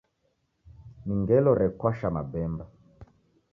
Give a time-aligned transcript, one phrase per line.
[1.05, 2.65] Ni ngelo rekwasha mabemba